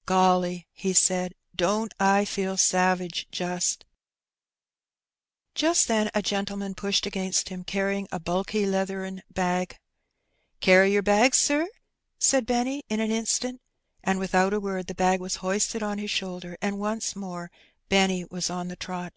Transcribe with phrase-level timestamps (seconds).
[0.08, 1.34] ''Golly/' he said,"
[1.64, 3.82] don't I feel savage, jnst!"
[5.54, 9.78] Jast then a gentleman pushed against him^ carrying a bulky leathern bag.
[10.60, 11.68] "Carry yer bag, sir?"
[12.18, 13.62] said Benny in an instant;
[14.02, 17.52] and, without a word, the bag was hoisted on his shoulder, and once more
[17.88, 19.12] Benny was on the trot.